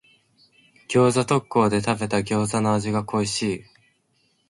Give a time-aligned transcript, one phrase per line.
[0.89, 3.63] 餃子特講で食べた餃子の味が恋しい。